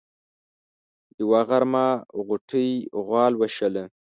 [1.19, 1.87] يوه غرمه
[2.25, 2.69] غوټۍ
[3.05, 3.83] غوا لوشله.